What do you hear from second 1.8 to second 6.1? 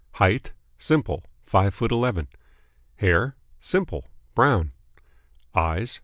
eleven. "Hair?" Simple. Brown. "Eyes?"